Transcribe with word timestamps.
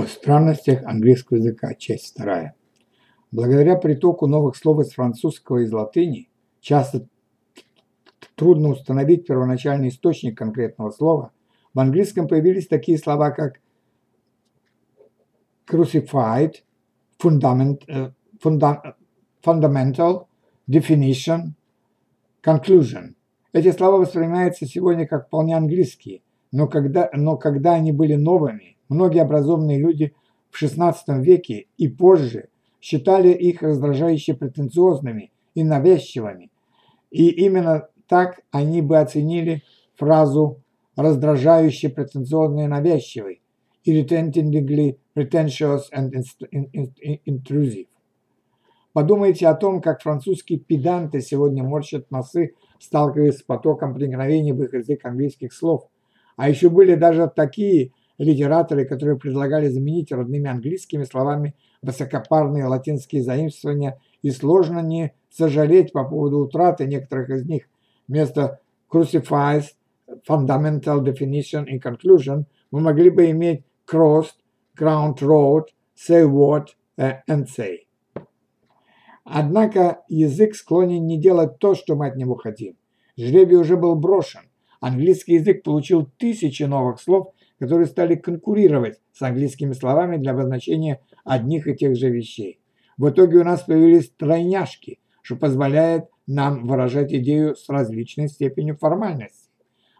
О 0.00 0.06
странностях 0.06 0.82
английского 0.84 1.36
языка, 1.36 1.74
часть 1.74 2.14
вторая. 2.14 2.54
Благодаря 3.32 3.76
притоку 3.76 4.26
новых 4.26 4.56
слов 4.56 4.80
из 4.80 4.92
французского 4.92 5.58
и 5.58 5.64
из 5.64 5.72
латыни, 5.72 6.30
часто 6.62 7.06
трудно 8.34 8.70
установить 8.70 9.26
первоначальный 9.26 9.88
источник 9.88 10.38
конкретного 10.38 10.90
слова, 10.90 11.32
в 11.74 11.80
английском 11.80 12.28
появились 12.28 12.66
такие 12.66 12.96
слова, 12.96 13.30
как 13.30 13.60
crucified, 15.70 16.54
fundament, 17.22 17.82
funda, 18.42 18.94
fundamental, 19.44 20.28
definition, 20.66 21.50
conclusion. 22.42 23.16
Эти 23.52 23.70
слова 23.70 23.98
воспринимаются 23.98 24.64
сегодня 24.64 25.06
как 25.06 25.26
вполне 25.26 25.58
английские, 25.58 26.22
но 26.52 26.68
когда, 26.68 27.10
но 27.12 27.36
когда 27.36 27.74
они 27.74 27.92
были 27.92 28.14
новыми, 28.14 28.78
Многие 28.90 29.22
образованные 29.22 29.78
люди 29.78 30.14
в 30.50 30.62
XVI 30.62 30.94
веке 31.22 31.68
и 31.78 31.88
позже 31.88 32.48
считали 32.80 33.30
их 33.30 33.62
раздражающе 33.62 34.34
претенциозными 34.34 35.30
и 35.54 35.62
навязчивыми. 35.62 36.50
И 37.10 37.28
именно 37.28 37.88
так 38.08 38.40
они 38.50 38.82
бы 38.82 38.98
оценили 38.98 39.62
фразу 39.94 40.60
«раздражающе 40.96 41.88
претенциозный 41.88 42.64
и 42.64 42.68
навязчивый» 42.68 43.40
irritatingly 43.86 44.98
pretentious 45.14 45.82
and 45.92 46.12
intrusive. 47.26 47.86
Подумайте 48.92 49.46
о 49.46 49.54
том, 49.54 49.80
как 49.80 50.02
французские 50.02 50.58
педанты 50.58 51.20
сегодня 51.20 51.62
морщат 51.62 52.10
носы, 52.10 52.54
сталкиваясь 52.80 53.38
с 53.38 53.42
потоком 53.42 53.94
проникновения 53.94 54.52
в 54.52 54.62
их 54.62 54.74
язык 54.74 55.04
английских 55.04 55.52
слов. 55.52 55.88
А 56.36 56.48
еще 56.48 56.68
были 56.68 56.96
даже 56.96 57.30
такие 57.34 57.92
литераторы, 58.20 58.84
которые 58.84 59.18
предлагали 59.18 59.68
заменить 59.68 60.12
родными 60.12 60.48
английскими 60.48 61.04
словами 61.04 61.54
высокопарные 61.80 62.66
латинские 62.66 63.22
заимствования, 63.22 63.98
и 64.20 64.30
сложно 64.30 64.80
не 64.80 65.14
сожалеть 65.30 65.92
по 65.92 66.04
поводу 66.04 66.40
утраты 66.40 66.84
некоторых 66.84 67.30
из 67.30 67.46
них. 67.46 67.62
Вместо 68.06 68.60
crucifies, 68.92 69.68
fundamental 70.28 71.02
definition 71.02 71.64
и 71.64 71.78
conclusion 71.78 72.44
мы 72.70 72.80
могли 72.80 73.08
бы 73.08 73.30
иметь 73.30 73.64
crossed, 73.90 74.34
ground 74.78 75.16
road, 75.20 75.64
say 75.96 76.22
what 76.24 76.66
э, 76.98 77.22
and 77.26 77.46
say. 77.46 77.86
Однако 79.24 80.02
язык 80.08 80.54
склонен 80.54 81.06
не 81.06 81.18
делать 81.18 81.58
то, 81.58 81.74
что 81.74 81.94
мы 81.94 82.08
от 82.08 82.16
него 82.16 82.34
хотим. 82.34 82.76
Жребий 83.16 83.56
уже 83.56 83.78
был 83.78 83.94
брошен. 83.94 84.42
Английский 84.80 85.34
язык 85.34 85.62
получил 85.62 86.10
тысячи 86.18 86.64
новых 86.64 87.00
слов, 87.00 87.32
которые 87.60 87.86
стали 87.86 88.16
конкурировать 88.16 89.00
с 89.12 89.20
английскими 89.20 89.74
словами 89.74 90.16
для 90.16 90.32
обозначения 90.32 91.00
одних 91.24 91.68
и 91.68 91.76
тех 91.76 91.94
же 91.94 92.08
вещей. 92.08 92.58
В 92.96 93.10
итоге 93.10 93.38
у 93.38 93.44
нас 93.44 93.62
появились 93.62 94.10
тройняшки, 94.10 94.98
что 95.22 95.36
позволяет 95.36 96.06
нам 96.26 96.66
выражать 96.66 97.12
идею 97.12 97.54
с 97.54 97.68
различной 97.68 98.28
степенью 98.28 98.78
формальности. 98.78 99.50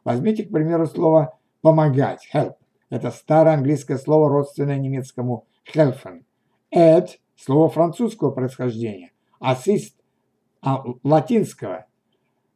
Возьмите, 0.05 0.45
к 0.45 0.51
примеру, 0.51 0.87
слово 0.87 1.39
«помогать»– 1.61 2.27
«help». 2.35 2.55
Это 2.89 3.11
старое 3.11 3.55
английское 3.55 3.99
слово, 3.99 4.31
родственное 4.31 4.79
немецкому 4.79 5.47
«helfen». 5.75 6.23
«Add»– 6.75 7.09
слово 7.37 7.69
французского 7.69 8.31
происхождения, 8.31 9.13
«assist» 9.39 9.93
а,– 10.63 10.83
латинского. 11.03 11.85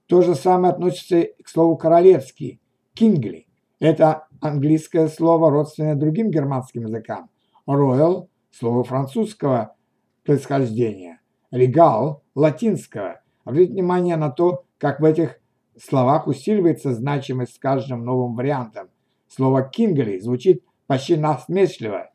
То 0.06 0.22
же 0.22 0.34
самое 0.34 0.72
относится 0.72 1.28
к 1.42 1.48
слову 1.48 1.76
«королевский»– 1.76 2.60
«kingly». 2.98 3.43
Это 3.84 4.28
английское 4.40 5.08
слово, 5.08 5.50
родственное 5.50 5.94
другим 5.94 6.30
германским 6.30 6.86
языкам. 6.86 7.28
Royal– 7.68 8.28
слово 8.50 8.82
французского 8.82 9.76
происхождения. 10.24 11.20
Legal– 11.52 12.20
латинского. 12.34 13.20
Обратите 13.44 13.74
внимание 13.74 14.16
на 14.16 14.30
то, 14.30 14.64
как 14.78 15.00
в 15.00 15.04
этих 15.04 15.38
словах 15.78 16.26
усиливается 16.26 16.94
значимость 16.94 17.56
с 17.56 17.58
каждым 17.58 18.06
новым 18.06 18.34
вариантом. 18.36 18.88
Слово 19.28 19.64
«кингли» 19.64 20.18
звучит 20.18 20.64
почти 20.86 21.16
насмешливо. 21.16 22.10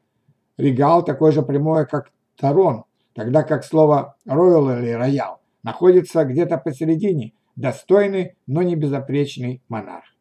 Регал 0.57 1.05
такое 1.05 1.31
же 1.31 1.43
прямое, 1.43 1.85
как 1.85 2.11
Тарон, 2.35 2.85
тогда 3.13 3.43
как 3.43 3.63
слово 3.63 4.15
«роял» 4.25 4.71
или 4.71 4.89
«роял» 4.89 5.39
находится 5.61 6.25
где-то 6.25 6.57
посередине, 6.57 7.33
достойный, 7.55 8.37
но 8.47 8.63
не 8.63 8.75
безопречный 8.75 9.61
монарх. 9.69 10.15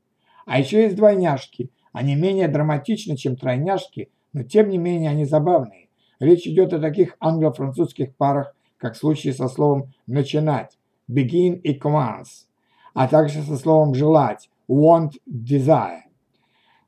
А 0.48 0.58
еще 0.58 0.84
есть 0.84 0.96
двойняшки. 0.96 1.70
Они 1.92 2.14
менее 2.16 2.48
драматичны, 2.48 3.18
чем 3.18 3.36
тройняшки, 3.36 4.08
но 4.32 4.44
тем 4.44 4.70
не 4.70 4.78
менее 4.78 5.10
они 5.10 5.26
забавные. 5.26 5.88
Речь 6.20 6.46
идет 6.46 6.72
о 6.72 6.80
таких 6.80 7.16
англо-французских 7.20 8.16
парах, 8.16 8.54
как 8.78 8.94
в 8.94 8.96
случае 8.96 9.34
со 9.34 9.48
словом 9.48 9.92
«начинать»– 10.06 10.78
begin 11.10 11.60
и 11.60 11.78
commence, 11.78 12.46
а 12.94 13.08
также 13.08 13.42
со 13.42 13.58
словом 13.58 13.92
«желать»– 13.92 14.48
want, 14.70 15.12
desire. 15.30 16.00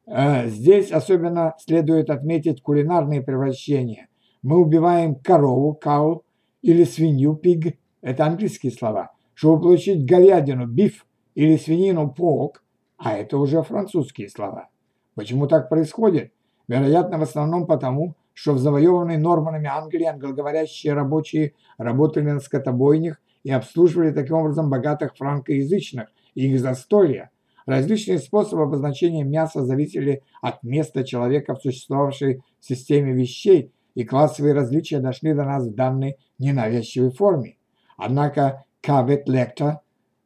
Э, 0.06 0.48
здесь 0.48 0.90
особенно 0.90 1.54
следует 1.58 2.08
отметить 2.08 2.62
кулинарные 2.62 3.20
превращения. 3.20 4.08
Мы 4.40 4.58
убиваем 4.58 5.16
корову, 5.16 5.78
cow, 5.84 6.22
или 6.62 6.84
свинью, 6.84 7.38
pig– 7.42 7.74
это 8.00 8.24
английские 8.24 8.72
слова, 8.72 9.12
чтобы 9.34 9.60
получить 9.60 10.06
говядину, 10.06 10.66
beef, 10.66 10.94
или 11.34 11.58
свинину, 11.58 12.14
pork– 12.16 12.52
а 13.00 13.16
это 13.16 13.38
уже 13.38 13.62
французские 13.62 14.28
слова. 14.28 14.68
Почему 15.14 15.46
так 15.46 15.70
происходит? 15.70 16.32
Вероятно, 16.68 17.18
в 17.18 17.22
основном 17.22 17.66
потому, 17.66 18.14
что 18.34 18.52
в 18.52 18.58
завоеванной 18.58 19.16
Норманами 19.16 19.68
Англии 19.68 20.04
англоговорящие 20.04 20.92
рабочие 20.92 21.54
работали 21.78 22.30
на 22.30 22.40
скотобойнях 22.40 23.20
и 23.42 23.50
обслуживали 23.50 24.12
таким 24.12 24.36
образом 24.36 24.68
богатых 24.68 25.16
франкоязычных 25.16 26.08
и 26.34 26.48
их 26.52 26.60
застолья. 26.60 27.30
Различные 27.64 28.18
способы 28.18 28.64
обозначения 28.64 29.24
мяса 29.24 29.64
зависели 29.64 30.22
от 30.42 30.62
места 30.62 31.02
человека 31.02 31.54
в 31.54 31.62
существовавшей 31.62 32.42
системе 32.60 33.12
вещей, 33.12 33.72
и 33.94 34.04
классовые 34.04 34.54
различия 34.54 34.98
дошли 35.00 35.32
до 35.32 35.44
нас 35.44 35.66
в 35.66 35.74
данной 35.74 36.16
ненавязчивой 36.38 37.10
форме. 37.10 37.56
Однако 37.96 38.64
«cavet 38.82 39.24
lector» 39.26 39.78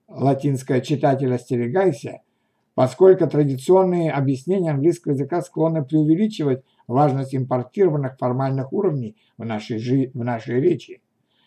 латинское 0.08 0.80
«читатель 0.80 1.32
остерегайся» 1.32 2.20
поскольку 2.74 3.26
традиционные 3.26 4.12
объяснения 4.12 4.70
английского 4.70 5.12
языка 5.12 5.42
склонны 5.42 5.84
преувеличивать 5.84 6.62
важность 6.86 7.34
импортированных 7.34 8.18
формальных 8.18 8.72
уровней 8.72 9.16
в 9.38 9.44
нашей, 9.44 9.78
жи 9.78 10.10
в 10.14 10.24
нашей 10.24 10.60
речи. 10.60 11.00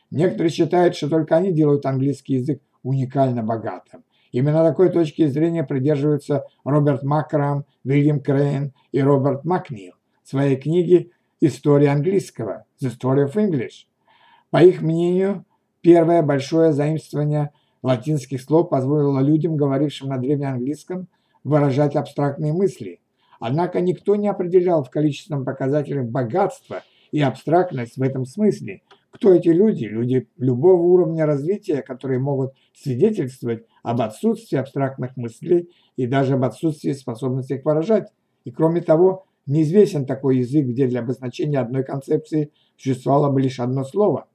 Некоторые 0.09 0.51
считают, 0.51 0.95
что 0.95 1.09
только 1.09 1.35
они 1.35 1.51
делают 1.51 1.85
английский 1.85 2.35
язык 2.35 2.61
уникально 2.81 3.43
богатым. 3.43 4.03
Именно 4.31 4.63
такой 4.63 4.89
точки 4.89 5.25
зрения 5.27 5.63
придерживаются 5.63 6.45
Роберт 6.63 7.03
Макрам, 7.03 7.65
Вильям 7.83 8.21
Крейн 8.21 8.73
и 8.91 9.01
Роберт 9.01 9.45
Макнил 9.45 9.93
в 10.23 10.29
своей 10.29 10.57
книге 10.57 11.11
«История 11.39 11.89
английского» 11.89 12.65
«The 12.81 12.91
Story 12.91 13.25
of 13.25 13.35
English». 13.35 13.85
По 14.49 14.63
их 14.63 14.81
мнению, 14.81 15.45
первое 15.81 16.21
большое 16.21 16.73
заимствование 16.73 17.51
латинских 17.83 18.41
слов 18.41 18.69
позволило 18.69 19.19
людям, 19.19 19.55
говорившим 19.55 20.09
на 20.09 20.17
древнеанглийском, 20.17 21.07
выражать 21.47 21.95
абстрактные 21.95 22.51
мысли. 22.51 22.99
Однако 23.39 23.79
никто 23.79 24.15
не 24.15 24.27
определял 24.27 24.83
в 24.83 24.89
количественном 24.89 25.45
показателе 25.45 26.01
богатство 26.01 26.83
и 27.11 27.21
абстрактность 27.21 27.95
в 27.95 28.01
этом 28.01 28.25
смысле. 28.25 28.81
Кто 29.11 29.33
эти 29.33 29.47
люди? 29.47 29.85
Люди 29.85 30.27
любого 30.37 30.81
уровня 30.81 31.25
развития, 31.25 31.81
которые 31.81 32.19
могут 32.19 32.51
свидетельствовать 32.73 33.63
об 33.81 34.01
отсутствии 34.01 34.57
абстрактных 34.57 35.15
мыслей 35.15 35.69
и 35.95 36.05
даже 36.05 36.33
об 36.33 36.43
отсутствии 36.43 36.91
способности 36.91 37.53
их 37.53 37.63
выражать. 37.63 38.09
И 38.43 38.51
кроме 38.51 38.81
того, 38.81 39.25
неизвестен 39.45 40.05
такой 40.05 40.39
язык, 40.39 40.65
где 40.65 40.87
для 40.87 40.99
обозначения 40.99 41.59
одной 41.59 41.85
концепции 41.85 42.51
существовало 42.75 43.31
бы 43.31 43.41
лишь 43.41 43.61
одно 43.61 43.85
слово. 43.85 44.27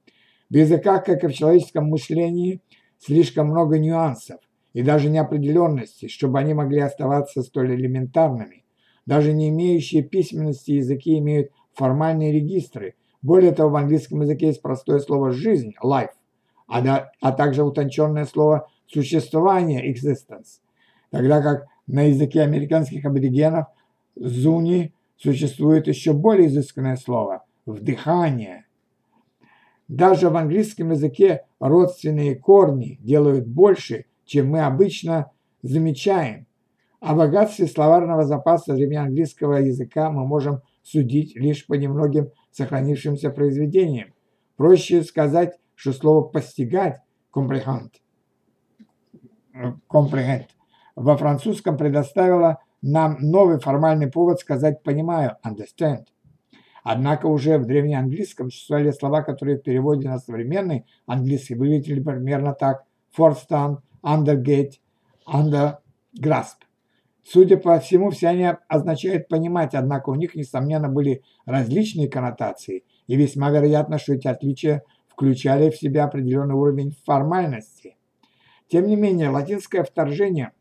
В 0.48 0.56
языках, 0.56 1.04
как 1.04 1.22
и 1.24 1.28
в 1.28 1.34
человеческом 1.34 1.86
мышлении, 1.86 2.60
слишком 2.98 3.48
много 3.48 3.78
нюансов, 3.78 4.38
и 4.72 4.82
даже 4.82 5.10
неопределенности, 5.10 6.08
чтобы 6.08 6.38
они 6.38 6.54
могли 6.54 6.80
оставаться 6.80 7.42
столь 7.42 7.74
элементарными. 7.74 8.64
Даже 9.06 9.32
не 9.32 9.48
имеющие 9.48 10.02
письменности 10.02 10.72
языки 10.72 11.18
имеют 11.18 11.50
формальные 11.74 12.32
регистры. 12.32 12.94
Более 13.20 13.52
того, 13.52 13.70
в 13.70 13.76
английском 13.76 14.22
языке 14.22 14.48
есть 14.48 14.62
простое 14.62 15.00
слово 15.00 15.32
«жизнь»– 15.32 15.74
life, 15.82 16.10
а, 16.66 16.80
да, 16.80 17.12
а 17.20 17.32
также 17.32 17.62
утонченное 17.62 18.24
слово 18.24 18.68
«существование»– 18.86 19.92
existence. 19.92 20.60
Тогда 21.10 21.42
как 21.42 21.66
на 21.86 22.02
языке 22.04 22.42
американских 22.42 23.04
аборигенов 23.04 23.66
«зуни» 24.16 24.94
существует 25.16 25.86
еще 25.86 26.12
более 26.12 26.48
изысканное 26.48 26.96
слово– 26.96 27.44
«вдыхание». 27.66 28.66
Даже 29.88 30.30
в 30.30 30.36
английском 30.36 30.90
языке 30.92 31.44
родственные 31.60 32.36
корни 32.36 32.98
делают 33.02 33.46
больше– 33.46 34.06
чем 34.24 34.48
мы 34.48 34.60
обычно 34.60 35.30
замечаем. 35.62 36.46
О 37.00 37.14
богатстве 37.14 37.66
словарного 37.66 38.24
запаса 38.24 38.74
древнеанглийского 38.74 39.54
языка 39.56 40.10
мы 40.10 40.26
можем 40.26 40.62
судить 40.82 41.34
лишь 41.34 41.66
по 41.66 41.74
немногим 41.74 42.30
сохранившимся 42.52 43.30
произведениям. 43.30 44.12
Проще 44.56 45.02
сказать, 45.02 45.58
что 45.74 45.92
слово 45.92 46.22
«постигать» 46.22 47.00
comprehend, 47.34 47.90
comprehend 49.88 50.46
во 50.94 51.16
французском 51.16 51.76
предоставило 51.76 52.58
нам 52.82 53.16
новый 53.20 53.58
формальный 53.58 54.10
повод 54.10 54.40
сказать 54.40 54.82
«понимаю» 54.82 55.36
understand. 55.44 56.04
Однако 56.84 57.26
уже 57.26 57.58
в 57.58 57.66
древнеанглийском 57.66 58.50
существовали 58.50 58.90
слова, 58.90 59.22
которые 59.22 59.58
в 59.58 59.62
переводе 59.62 60.08
на 60.08 60.18
современный 60.18 60.84
английский 61.06 61.54
выглядели 61.54 62.00
примерно 62.00 62.54
так 62.54 62.84
«forstand», 64.02 64.24
«undergate», 64.46 64.72
«undergrasp». 65.26 66.56
Судя 67.24 67.56
по 67.56 67.78
всему, 67.78 68.10
все 68.10 68.28
они 68.28 68.50
означают 68.68 69.28
«понимать», 69.28 69.74
однако 69.74 70.10
у 70.10 70.14
них, 70.14 70.34
несомненно, 70.34 70.88
были 70.88 71.22
различные 71.46 72.08
коннотации, 72.08 72.84
и 73.06 73.16
весьма 73.16 73.50
вероятно, 73.50 73.98
что 73.98 74.14
эти 74.14 74.26
отличия 74.26 74.82
включали 75.08 75.70
в 75.70 75.76
себя 75.76 76.04
определенный 76.04 76.54
уровень 76.54 76.96
формальности. 77.04 77.96
Тем 78.68 78.86
не 78.86 78.96
менее, 78.96 79.28
латинское 79.28 79.84
вторжение 79.84 80.52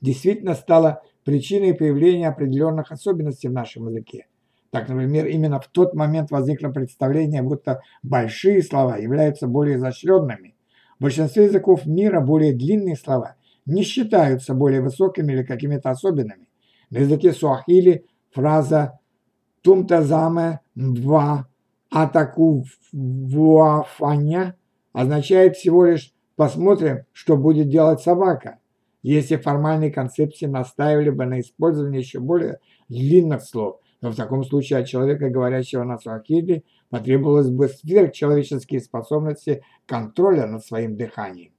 действительно 0.00 0.54
стало 0.54 1.02
причиной 1.24 1.74
появления 1.74 2.28
определенных 2.28 2.90
особенностей 2.90 3.48
в 3.48 3.52
нашем 3.52 3.88
языке. 3.88 4.26
Так, 4.70 4.88
например, 4.88 5.26
именно 5.26 5.60
в 5.60 5.68
тот 5.68 5.94
момент 5.94 6.30
возникло 6.30 6.70
представление, 6.70 7.42
будто 7.42 7.82
большие 8.02 8.62
слова 8.62 8.96
являются 8.96 9.46
более 9.46 9.76
изощренными. 9.76 10.55
В 10.98 11.02
большинстве 11.02 11.44
языков 11.44 11.86
мира 11.86 12.20
более 12.20 12.52
длинные 12.52 12.96
слова 12.96 13.36
не 13.66 13.82
считаются 13.82 14.54
более 14.54 14.80
высокими 14.80 15.32
или 15.32 15.42
какими-то 15.42 15.90
особенными. 15.90 16.48
На 16.90 16.98
языке 16.98 17.32
суахили 17.32 18.06
фраза 18.30 18.98
«тумтазаме 19.62 20.60
мва 20.74 21.48
атаку 21.90 22.64
вуафаня» 22.92 24.56
означает 24.92 25.56
всего 25.56 25.84
лишь 25.84 26.14
«посмотрим, 26.36 27.04
что 27.12 27.36
будет 27.36 27.68
делать 27.68 28.00
собака». 28.00 28.58
Если 29.02 29.36
формальные 29.36 29.92
концепции 29.92 30.46
настаивали 30.46 31.10
бы 31.10 31.26
на 31.26 31.40
использовании 31.40 31.98
еще 31.98 32.18
более 32.18 32.58
длинных 32.88 33.42
слов, 33.42 33.78
но 34.00 34.10
в 34.10 34.16
таком 34.16 34.42
случае 34.44 34.80
от 34.80 34.86
человека, 34.86 35.30
говорящего 35.30 35.84
на 35.84 35.98
суахили, 35.98 36.64
потребовалось 36.90 37.50
бы 37.50 37.68
сверхчеловеческие 37.68 38.80
способности 38.80 39.62
контроля 39.86 40.46
над 40.46 40.64
своим 40.64 40.96
дыханием. 40.96 41.52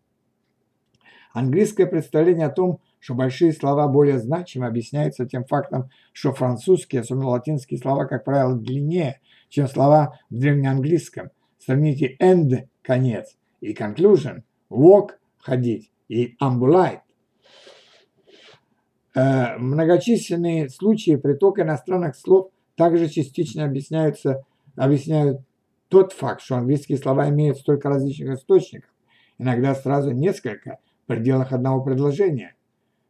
Английское 1.34 1.86
представление 1.86 2.48
о 2.48 2.52
том, 2.52 2.80
что 3.00 3.14
большие 3.14 3.54
слова 3.54 3.88
более 3.88 4.20
значимы, 4.20 4.66
объясняется 4.66 5.26
тем 5.26 5.46
фактом, 5.46 5.90
что 6.12 6.34
французские, 6.34 7.02
особенно 7.02 7.30
латинские 7.30 7.80
слова, 7.80 8.06
как 8.06 8.24
правило, 8.24 8.56
длиннее, 8.56 9.22
чем 9.50 9.68
слова 9.68 10.20
в 10.30 10.40
древнеанглийском. 10.40 11.30
Сравните 11.60 12.16
end– 12.22 12.68
конец, 12.82 13.38
и 13.62 13.74
conclusion– 13.74 14.42
walk– 14.70 15.10
ходить, 15.38 15.92
и 16.08 16.36
ambulate 16.42 17.02
Э, 19.18 19.58
многочисленные 19.58 20.70
случаи 20.70 21.16
притока 21.16 21.64
иностранных 21.64 22.16
слов 22.16 22.52
также 22.76 23.10
частично 23.10 23.66
объясняются, 23.66 24.44
объясняют 24.78 25.42
тот 25.90 26.14
факт, 26.14 26.42
что 26.42 26.56
английские 26.56 26.98
слова 26.98 27.30
имеют 27.30 27.58
столько 27.58 27.90
различных 27.90 28.38
источников, 28.38 28.90
иногда 29.38 29.76
сразу 29.76 30.12
несколько, 30.12 30.80
в 31.04 31.08
пределах 31.08 31.52
одного 31.52 31.84
предложения. 31.84 32.56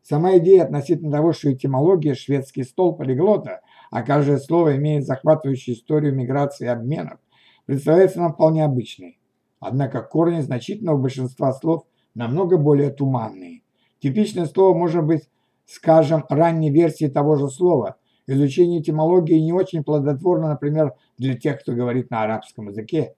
Сама 0.02 0.38
идея 0.38 0.64
относительно 0.64 1.12
того, 1.12 1.34
что 1.34 1.52
этимология– 1.52 2.14
шведский 2.16 2.64
стол 2.64 2.96
полиглота, 2.96 3.62
а 3.92 4.04
каждое 4.04 4.38
слово 4.38 4.78
имеет 4.78 5.06
захватывающую 5.06 5.76
историю 5.76 6.16
миграции 6.16 6.66
и 6.66 6.70
обменов, 6.70 7.20
представляется 7.66 8.20
нам 8.20 8.34
вполне 8.34 8.64
обычной. 8.64 9.20
Однако 9.60 10.02
корни 10.02 10.40
значительного 10.42 10.98
большинства 10.98 11.52
слов 11.52 11.84
намного 12.16 12.58
более 12.58 12.92
туманные. 12.92 13.64
Типичное 14.00 14.46
слово 14.46 14.78
может 14.78 15.04
быть 15.04 15.30
скажем, 15.68 16.26
ранней 16.30 16.72
версии 16.72 17.08
того 17.08 17.36
же 17.36 17.50
слова. 17.50 17.98
Изучение 18.28 18.82
этимологии 18.82 19.40
не 19.40 19.54
очень 19.54 19.84
плодотворно, 19.84 20.50
например, 20.50 20.94
для 21.18 21.36
тех, 21.36 21.62
кто 21.62 21.74
говорит 21.74 22.12
на 22.12 22.24
арабском 22.24 22.68
языке. 22.68 23.16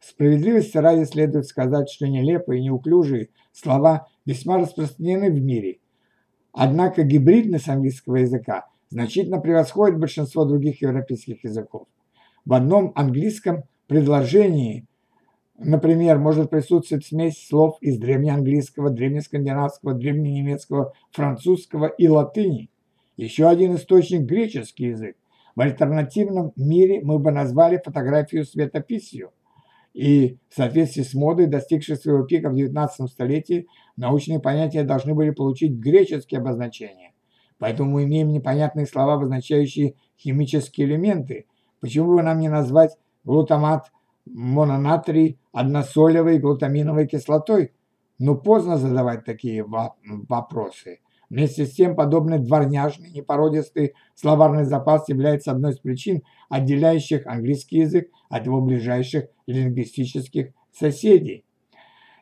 Справедливости 0.00 0.78
ради 0.78 1.04
следует 1.04 1.46
сказать, 1.46 1.90
что 1.90 2.08
нелепые 2.08 2.60
и 2.60 2.64
неуклюжие 2.64 3.28
слова 3.52 4.06
весьма 4.24 4.58
распространены 4.58 5.30
в 5.30 5.40
мире. 5.40 5.78
Однако 6.52 7.02
гибридность 7.02 7.68
английского 7.68 8.16
языка 8.16 8.66
значительно 8.90 9.40
превосходит 9.40 9.98
большинство 9.98 10.44
других 10.44 10.82
европейских 10.82 11.44
языков. 11.44 11.86
В 12.44 12.52
одном 12.52 12.92
английском 12.94 13.64
предложении 13.86 14.86
Например, 15.64 16.18
может 16.18 16.50
присутствовать 16.50 17.06
смесь 17.06 17.46
слов 17.46 17.76
из 17.80 17.98
древнеанглийского, 17.98 18.90
древнескандинавского, 18.90 19.94
древненемецкого, 19.94 20.92
французского 21.12 21.86
и 21.86 22.08
латыни. 22.08 22.68
Еще 23.16 23.48
один 23.48 23.76
источник– 23.76 24.22
греческий 24.22 24.86
язык. 24.86 25.16
В 25.54 25.60
альтернативном 25.60 26.52
мире 26.56 27.00
мы 27.02 27.18
бы 27.18 27.30
назвали 27.30 27.80
фотографию 27.84 28.44
светописью. 28.44 29.32
И 29.92 30.38
в 30.48 30.54
соответствии 30.54 31.02
с 31.02 31.12
модой, 31.12 31.46
достигшей 31.46 31.96
своего 31.96 32.24
пика 32.24 32.48
в 32.48 32.54
XIX 32.54 32.88
столетии, 33.08 33.66
научные 33.96 34.40
понятия 34.40 34.84
должны 34.84 35.14
были 35.14 35.30
получить 35.30 35.72
греческие 35.72 36.40
обозначения. 36.40 37.12
Поэтому 37.58 37.90
мы 37.90 38.04
имеем 38.04 38.28
непонятные 38.30 38.86
слова, 38.86 39.14
обозначающие 39.14 39.94
химические 40.18 40.86
элементы. 40.86 41.46
Почему 41.80 42.14
бы 42.14 42.22
нам 42.22 42.38
не 42.38 42.48
назвать 42.48 42.96
глутамат 43.24 43.92
мононатрий 44.24 45.38
односолевой 45.52 46.38
глутаминовой 46.38 47.06
кислотой. 47.06 47.72
Но 48.18 48.36
поздно 48.36 48.76
задавать 48.76 49.24
такие 49.24 49.64
вопросы. 49.64 51.00
Вместе 51.32 51.64
с 51.64 51.72
тем, 51.72 51.96
подобный 51.96 52.38
дворняжный, 52.38 53.10
непородистый 53.10 53.94
словарный 54.14 54.64
запас 54.64 55.08
является 55.08 55.50
одной 55.50 55.72
из 55.72 55.78
причин, 55.78 56.22
отделяющих 56.50 57.26
английский 57.26 57.78
язык 57.78 58.10
от 58.28 58.44
его 58.44 58.60
ближайших 58.60 59.28
лингвистических 59.46 60.52
соседей. 60.78 61.46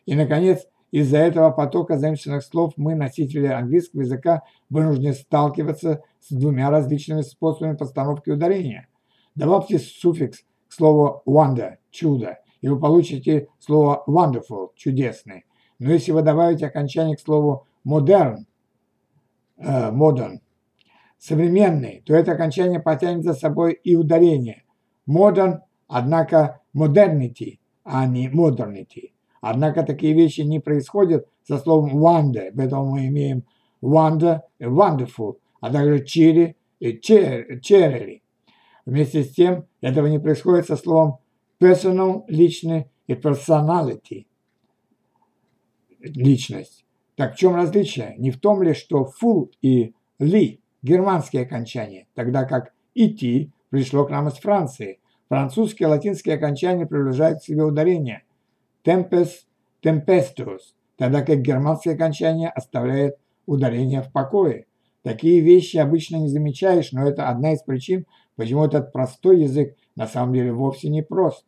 И, 0.07 0.15
наконец, 0.15 0.65
из-за 0.93 1.19
этого 1.19 1.51
потока 1.51 1.99
заимствованных 1.99 2.45
слов 2.45 2.75
мы, 2.77 2.95
носители 2.95 3.49
английского 3.49 4.03
языка, 4.03 4.45
вынуждены 4.69 5.15
сталкиваться 5.15 6.05
с 6.21 6.33
двумя 6.33 6.71
различными 6.71 7.23
способами 7.23 7.75
постановки 7.75 8.31
ударения. 8.31 8.87
Добавьте 9.35 9.81
суффикс 9.81 10.45
к 10.69 10.73
слову 10.73 11.21
wonder– 11.27 11.79
чудо, 11.91 12.39
и 12.61 12.69
вы 12.69 12.79
получите 12.79 13.49
слово 13.59 14.05
wonderful– 14.07 14.69
чудесный. 14.77 15.47
Но 15.81 15.91
если 15.91 16.13
вы 16.13 16.23
добавите 16.23 16.67
окончание 16.67 17.17
к 17.17 17.21
слову 17.21 17.67
modern, 17.85 18.45
э, 19.61 19.91
modern, 19.91 20.39
современный, 21.19 22.03
то 22.05 22.15
это 22.15 22.33
окончание 22.33 22.81
потянет 22.81 23.25
за 23.25 23.35
собой 23.35 23.73
и 23.73 23.95
ударение. 23.95 24.65
Modern, 25.09 25.61
однако 25.87 26.61
modernity, 26.75 27.59
а 27.85 28.07
не 28.07 28.29
modernity. 28.29 29.13
Однако 29.41 29.83
такие 29.83 30.15
вещи 30.15 30.43
не 30.43 30.61
происходят 30.61 31.27
со 31.43 31.59
словом 31.59 32.03
wonder, 32.03 32.53
поэтому 32.55 32.91
мы 32.91 33.07
имеем 33.07 33.45
wonder 33.83 34.41
wonderful, 34.61 35.37
а 35.61 35.71
также 35.73 36.05
cherry 36.05 36.57
и 36.79 36.99
cherry. 36.99 38.23
Вместе 38.87 39.25
с 39.25 39.31
тем, 39.35 39.67
этого 39.81 40.07
не 40.07 40.19
происходит 40.19 40.67
со 40.67 40.77
словом 40.77 41.19
personal– 41.61 42.25
личный 42.29 42.91
и 43.07 43.15
personality– 43.15 44.27
личность. 46.01 46.85
Так 47.21 47.35
в 47.35 47.37
чем 47.37 47.55
различие? 47.55 48.15
Не 48.17 48.31
в 48.31 48.41
том 48.41 48.63
ли, 48.63 48.73
что 48.73 49.07
full 49.23 49.51
и 49.61 49.95
ли– 50.19 50.63
германские 50.83 51.43
окончания, 51.43 52.07
тогда 52.15 52.45
как 52.45 52.73
идти 52.95 53.53
пришло 53.69 54.07
к 54.07 54.11
нам 54.11 54.29
из 54.29 54.39
Франции. 54.39 55.01
Французские 55.29 55.87
и 55.87 55.91
латинские 55.91 56.37
окончания 56.37 56.87
приближают 56.87 57.41
к 57.41 57.43
себе 57.43 57.63
ударение 57.63 58.23
tempest, 58.87 59.41
tempestuous, 59.83 60.73
тогда 60.97 61.21
как 61.21 61.43
германские 61.43 61.93
окончания 61.93 62.49
оставляют 62.49 63.17
ударение 63.45 64.01
в 64.01 64.11
покое. 64.11 64.65
Такие 65.03 65.43
вещи 65.43 65.77
обычно 65.77 66.17
не 66.17 66.29
замечаешь, 66.29 66.91
но 66.93 67.07
это 67.07 67.29
одна 67.29 67.53
из 67.53 67.63
причин, 67.63 68.07
почему 68.37 68.65
этот 68.65 68.95
простой 68.95 69.43
язык 69.43 69.77
на 69.95 70.07
самом 70.07 70.33
деле 70.33 70.55
вовсе 70.55 70.89
не 70.89 71.03
прост. 71.03 71.45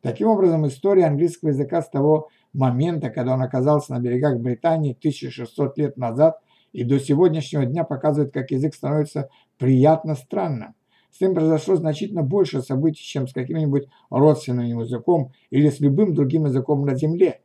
Таким 0.00 0.28
образом, 0.28 0.66
история 0.66 1.04
английского 1.04 1.50
языка 1.50 1.82
с 1.82 1.90
того 1.90 2.30
момента, 2.54 3.10
когда 3.10 3.34
он 3.34 3.42
оказался 3.42 3.92
на 3.92 4.00
берегах 4.00 4.38
Британии 4.38 4.96
1600 4.98 5.78
лет 5.78 5.96
назад 5.96 6.38
и 6.72 6.84
до 6.84 6.98
сегодняшнего 6.98 7.66
дня 7.66 7.84
показывает, 7.84 8.32
как 8.32 8.50
язык 8.50 8.74
становится 8.74 9.28
приятно 9.58 10.14
странным. 10.14 10.74
С 11.10 11.20
ним 11.20 11.34
произошло 11.34 11.76
значительно 11.76 12.22
больше 12.22 12.60
событий, 12.62 13.02
чем 13.02 13.28
с 13.28 13.32
каким-нибудь 13.32 13.86
родственным 14.10 14.80
языком 14.80 15.30
или 15.50 15.68
с 15.68 15.78
любым 15.78 16.14
другим 16.14 16.46
языком 16.46 16.84
на 16.84 16.96
Земле. 16.96 17.40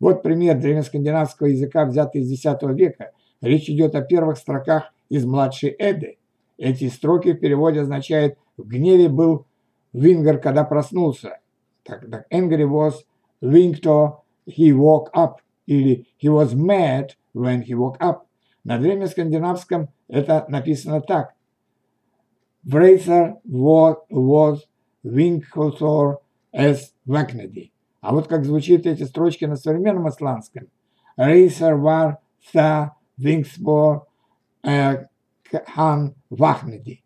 Вот 0.00 0.24
пример 0.24 0.58
древнескандинавского 0.58 1.46
языка, 1.46 1.84
взятый 1.84 2.22
из 2.22 2.32
X 2.32 2.44
века. 2.74 3.12
Речь 3.40 3.70
идет 3.70 3.94
о 3.94 4.02
первых 4.02 4.38
строках 4.38 4.92
из 5.08 5.24
младшей 5.24 5.76
Эды. 5.78 6.18
Эти 6.58 6.88
строки 6.88 7.32
в 7.32 7.38
переводе 7.38 7.80
означают 7.82 8.36
«в 8.56 8.66
гневе 8.66 9.08
был 9.08 9.46
Вингер, 9.92 10.38
когда 10.38 10.64
проснулся». 10.64 11.38
Так, 11.84 12.10
так 12.10 12.26
angry 12.32 12.68
was 12.68 12.94
Victor, 13.40 14.21
he 14.46 14.72
woke 14.72 15.10
up. 15.14 15.40
Или 15.66 16.06
he 16.16 16.28
was 16.28 16.54
mad 16.54 17.14
when 17.32 17.62
he 17.62 17.74
woke 17.74 17.96
up. 18.00 18.26
На 18.64 18.78
древнескандинавском 18.78 19.88
это 20.08 20.44
написано 20.48 21.00
так. 21.00 21.34
Врейсер 22.64 23.36
was, 23.44 23.96
was 24.10 24.60
Winkelthor 25.04 26.18
as 26.54 26.92
Vaknedi. 27.06 27.70
А 28.00 28.12
вот 28.12 28.28
как 28.28 28.44
звучат 28.44 28.86
эти 28.86 29.04
строчки 29.04 29.44
на 29.44 29.56
современном 29.56 30.08
исландском. 30.08 30.68
Рейсер 31.16 31.76
var 31.76 32.16
tha 32.52 32.90
Вингспор 33.16 34.06
хан 34.62 36.14
Вахнеди. 36.30 37.02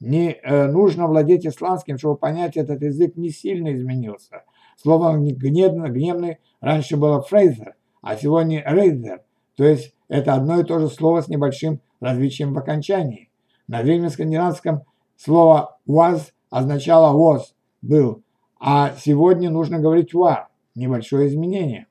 Не 0.00 0.32
э, 0.32 0.66
нужно 0.66 1.06
владеть 1.06 1.46
исландским, 1.46 1.98
чтобы 1.98 2.16
понять, 2.16 2.56
этот 2.56 2.82
язык 2.82 3.16
не 3.16 3.30
сильно 3.30 3.74
изменился. 3.74 4.44
Слово 4.76 5.18
гневный, 5.18 5.90
гневный 5.90 6.38
раньше 6.60 6.96
было 6.96 7.22
фрейзер, 7.22 7.74
а 8.02 8.16
сегодня 8.16 8.62
рейзер. 8.66 9.22
То 9.56 9.64
есть 9.64 9.94
это 10.08 10.34
одно 10.34 10.60
и 10.60 10.64
то 10.64 10.78
же 10.78 10.88
слово 10.88 11.22
с 11.22 11.28
небольшим 11.28 11.80
различием 12.00 12.54
в 12.54 12.58
окончании. 12.58 13.30
На 13.68 13.82
древнескандинавском 13.82 14.82
слово 15.16 15.78
was 15.86 16.32
означало 16.50 17.16
was, 17.16 17.42
был, 17.82 18.22
а 18.58 18.92
сегодня 18.98 19.50
нужно 19.50 19.78
говорить 19.78 20.14
were, 20.14 20.46
небольшое 20.74 21.28
изменение. 21.28 21.86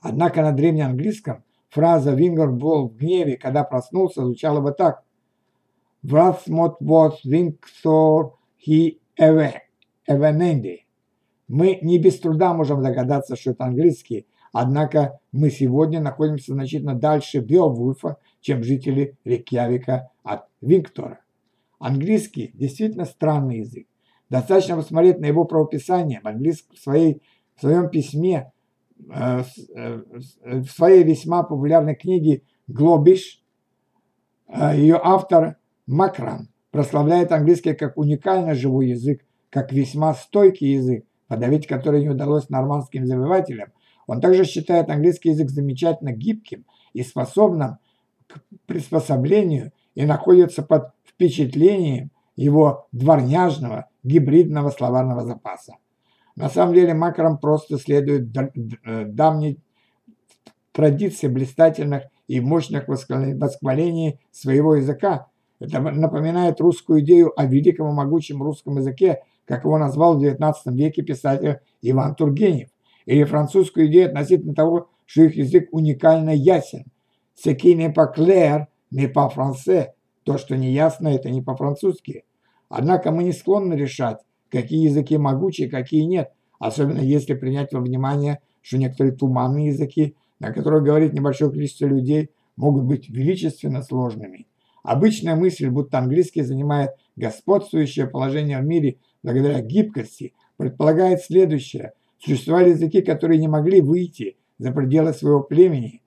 Однако 0.00 0.42
на 0.42 0.52
древнеанглийском 0.52 1.44
фраза 1.70 2.12
«Вингер 2.12 2.50
был 2.50 2.88
в 2.88 2.96
гневе, 2.96 3.36
когда 3.36 3.64
проснулся» 3.64 4.24
звучала 4.24 4.60
бы 4.60 4.72
так. 4.72 5.02
«Врасмот 6.02 6.80
was 6.80 7.14
Вингсор 7.24 8.32
he 8.66 8.98
evenendi». 9.18 10.87
Мы 11.48 11.78
не 11.80 11.98
без 11.98 12.20
труда 12.20 12.52
можем 12.52 12.82
догадаться, 12.82 13.34
что 13.34 13.52
это 13.52 13.64
английский, 13.64 14.26
однако 14.52 15.18
мы 15.32 15.50
сегодня 15.50 16.00
находимся 16.00 16.52
значительно 16.52 16.94
дальше 16.94 17.40
Беовульфа, 17.40 18.18
чем 18.40 18.62
жители 18.62 19.16
Рекьявика 19.24 20.10
от 20.22 20.44
Винктора. 20.60 21.20
Английский 21.78 22.50
действительно 22.54 23.06
странный 23.06 23.60
язык. 23.60 23.86
Достаточно 24.28 24.76
посмотреть 24.76 25.20
на 25.20 25.26
его 25.26 25.44
правописание. 25.44 26.20
В, 26.22 26.28
английском, 26.28 26.76
в, 26.76 26.78
своей, 26.78 27.22
в 27.56 27.60
своем 27.60 27.88
письме, 27.88 28.52
э, 29.10 29.42
э, 29.74 30.02
в 30.44 30.66
своей 30.66 31.02
весьма 31.02 31.44
популярной 31.44 31.94
книге 31.94 32.42
«Глобиш» 32.66 33.42
э, 34.48 34.76
ее 34.76 35.00
автор 35.02 35.56
Макран 35.86 36.48
прославляет 36.70 37.32
английский 37.32 37.72
как 37.72 37.96
уникально 37.96 38.54
живой 38.54 38.88
язык, 38.88 39.24
как 39.48 39.72
весьма 39.72 40.12
стойкий 40.12 40.74
язык, 40.74 41.06
подавить 41.28 41.66
который 41.66 42.02
не 42.02 42.08
удалось 42.08 42.48
нормандским 42.48 43.06
завоевателям. 43.06 43.72
Он 44.06 44.20
также 44.20 44.44
считает 44.44 44.88
английский 44.90 45.30
язык 45.30 45.50
замечательно 45.50 46.12
гибким 46.12 46.64
и 46.94 47.02
способным 47.02 47.78
к 48.26 48.40
приспособлению 48.66 49.72
и 49.94 50.04
находится 50.04 50.62
под 50.62 50.90
впечатлением 51.06 52.10
его 52.36 52.86
дворняжного 52.92 53.86
гибридного 54.02 54.70
словарного 54.70 55.24
запаса. 55.24 55.76
На 56.36 56.48
самом 56.48 56.74
деле 56.74 56.94
Макаром 56.94 57.38
просто 57.38 57.78
следует 57.78 58.28
э, 58.84 59.04
давней 59.06 59.58
традиции 60.72 61.26
блистательных 61.26 62.04
и 62.28 62.40
мощных 62.40 62.86
восхвалений 62.86 64.20
своего 64.30 64.76
языка. 64.76 65.26
Это 65.58 65.80
напоминает 65.80 66.60
русскую 66.60 67.00
идею 67.00 67.32
о 67.38 67.44
великом 67.46 67.88
и 67.88 67.92
могучем 67.92 68.40
русском 68.40 68.76
языке, 68.76 69.22
как 69.48 69.64
его 69.64 69.78
назвал 69.78 70.18
в 70.18 70.22
XIX 70.22 70.52
веке 70.66 71.02
писатель 71.02 71.58
Иван 71.80 72.14
Тургенев, 72.14 72.68
или 73.06 73.24
французскую 73.24 73.86
идею 73.86 74.08
относительно 74.08 74.54
того, 74.54 74.90
что 75.06 75.22
их 75.22 75.36
язык 75.36 75.70
уникально 75.72 76.30
ясен. 76.30 76.84
«Ce 77.34 77.54
qui 77.54 77.74
n'est 77.74 77.94
pas 77.94 78.12
clair 78.12 78.66
n'est 78.92 79.12
pas 79.12 79.30
français», 79.34 79.88
то, 80.24 80.36
что 80.36 80.56
не 80.56 80.72
ясно, 80.72 81.08
это 81.08 81.30
не 81.30 81.40
по-французски. 81.40 82.24
Однако 82.68 83.10
мы 83.10 83.24
не 83.24 83.32
склонны 83.32 83.72
решать, 83.72 84.18
какие 84.50 84.84
языки 84.84 85.16
могучие, 85.16 85.70
какие 85.70 86.02
нет, 86.02 86.30
особенно 86.58 87.00
если 87.00 87.32
принять 87.32 87.72
во 87.72 87.80
внимание, 87.80 88.40
что 88.60 88.76
некоторые 88.76 89.14
туманные 89.14 89.68
языки, 89.68 90.16
на 90.38 90.52
которых 90.52 90.84
говорит 90.84 91.14
небольшое 91.14 91.50
количество 91.50 91.86
людей, 91.86 92.28
могут 92.56 92.84
быть 92.84 93.08
величественно 93.08 93.82
сложными. 93.82 94.46
Обычная 94.82 95.36
мысль, 95.36 95.70
будто 95.70 95.98
английский 95.98 96.42
занимает 96.42 96.90
господствующее 97.16 98.06
положение 98.06 98.58
в 98.58 98.66
мире 98.66 98.98
благодаря 99.28 99.60
гибкости, 99.60 100.32
предполагает 100.56 101.20
следующее. 101.20 101.92
Существовали 102.18 102.70
языки, 102.70 103.02
которые 103.02 103.38
не 103.38 103.46
могли 103.46 103.82
выйти 103.82 104.38
за 104.58 104.72
пределы 104.72 105.12
своего 105.12 105.42
племени, 105.42 106.02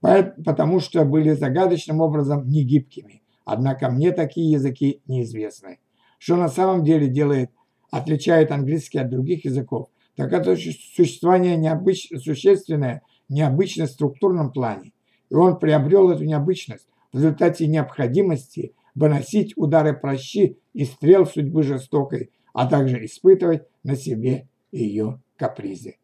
потому 0.00 0.78
что 0.80 1.04
были 1.04 1.32
загадочным 1.32 2.00
образом 2.00 2.48
негибкими. 2.48 3.22
Однако 3.44 3.90
мне 3.90 4.12
такие 4.12 4.52
языки 4.52 5.02
неизвестны. 5.06 5.78
Что 6.18 6.36
на 6.36 6.48
самом 6.48 6.84
деле 6.84 7.08
делает, 7.08 7.50
отличает 7.90 8.50
английский 8.52 8.98
от 8.98 9.10
других 9.10 9.44
языков, 9.44 9.88
так 10.14 10.32
это 10.32 10.56
существование 10.56 11.56
необыч... 11.56 12.08
существенное 12.22 13.02
необычность 13.28 13.92
в 13.92 13.94
структурном 13.96 14.52
плане. 14.52 14.92
И 15.30 15.34
он 15.34 15.58
приобрел 15.58 16.10
эту 16.10 16.24
необычность 16.24 16.86
в 17.12 17.16
результате 17.16 17.66
необходимости 17.66 18.72
выносить 18.96 19.52
удары 19.56 19.94
прощи 19.94 20.58
и 20.72 20.84
стрел 20.84 21.26
судьбы 21.26 21.62
жестокой, 21.62 22.30
а 22.52 22.66
также 22.66 23.04
испытывать 23.04 23.62
на 23.84 23.94
себе 23.94 24.48
ее 24.72 25.20
капризы. 25.36 25.98